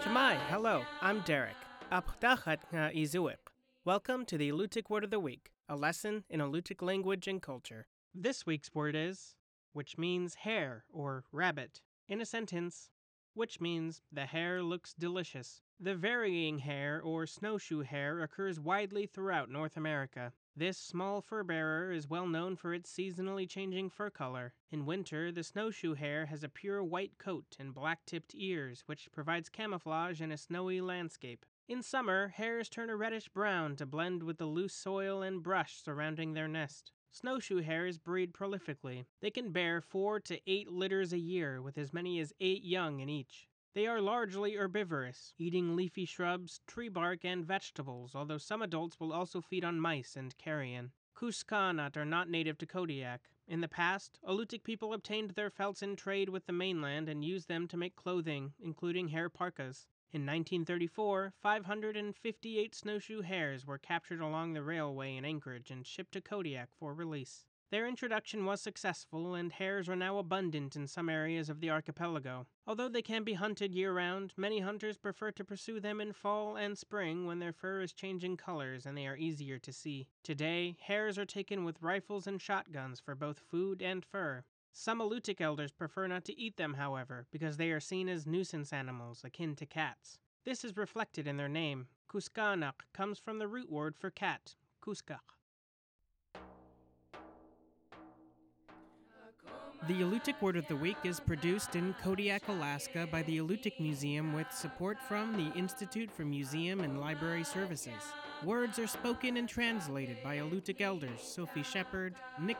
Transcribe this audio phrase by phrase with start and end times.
[0.00, 1.54] Cama'i, hello, I'm Derek.
[3.84, 7.86] Welcome to the Alutiiq Word of the Week, a lesson in Alutiiq language and culture.
[8.14, 9.36] This week's word is,
[9.72, 11.82] which means hare or rabbit.
[12.08, 12.90] In a sentence,
[13.34, 15.62] which means the hare looks delicious.
[15.80, 20.32] The varying hare or snowshoe hare occurs widely throughout North America.
[20.56, 24.54] This small fur bearer is well known for its seasonally changing fur color.
[24.72, 29.12] In winter, the snowshoe hare has a pure white coat and black tipped ears, which
[29.12, 31.46] provides camouflage in a snowy landscape.
[31.68, 35.80] In summer, hares turn a reddish brown to blend with the loose soil and brush
[35.80, 36.90] surrounding their nest.
[37.10, 39.06] Snowshoe hares breed prolifically.
[39.20, 43.00] They can bear four to eight litters a year, with as many as eight young
[43.00, 43.48] in each.
[43.74, 49.12] They are largely herbivorous, eating leafy shrubs, tree bark, and vegetables, although some adults will
[49.12, 50.92] also feed on mice and carrion.
[51.14, 53.30] Kuskaanat are not native to Kodiak.
[53.46, 57.48] In the past, Alutiiq people obtained their felts in trade with the mainland and used
[57.48, 59.88] them to make clothing, including hare parkas.
[60.10, 66.22] In 1934, 558 snowshoe hares were captured along the railway in Anchorage and shipped to
[66.22, 67.44] Kodiak for release.
[67.70, 72.46] Their introduction was successful, and hares are now abundant in some areas of the archipelago.
[72.66, 76.56] Although they can be hunted year round, many hunters prefer to pursue them in fall
[76.56, 80.06] and spring when their fur is changing colors and they are easier to see.
[80.22, 84.44] Today, hares are taken with rifles and shotguns for both food and fur.
[84.72, 88.72] Some Alutiiq elders prefer not to eat them, however, because they are seen as nuisance
[88.72, 90.18] animals akin to cats.
[90.44, 91.88] This is reflected in their name.
[92.08, 95.37] Kuskanak comes from the root word for cat, kuskak.
[99.88, 104.34] The Alutiiq Word of the Week is produced in Kodiak, Alaska by the Alutiiq Museum
[104.34, 108.12] with support from the Institute for Museum and Library Services.
[108.44, 112.58] Words are spoken and translated by Alutiiq elders Sophie Shepard, Nick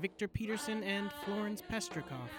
[0.00, 2.30] Victor Peterson, and Florence Pestrikoff.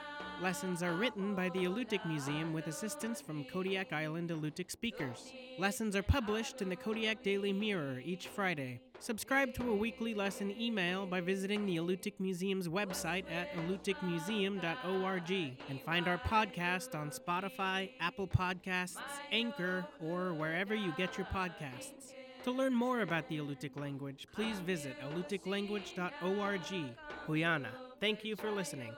[0.41, 5.33] Lessons are written by the Alutiiq Museum with assistance from Kodiak Island Alutiiq speakers.
[5.57, 8.79] Lessons are published in the Kodiak Daily Mirror each Friday.
[8.99, 15.31] Subscribe to a weekly lesson email by visiting the Alutiiq Museum's website at alutiiqmuseum.org
[15.69, 18.95] and find our podcast on Spotify, Apple Podcasts,
[19.33, 22.13] Anchor, or wherever you get your podcasts.
[22.45, 26.95] To learn more about the Alutiiq language, please visit alutiiqlanguage.org.
[27.27, 27.67] Quyanaa.
[27.99, 28.93] Thank you for listening.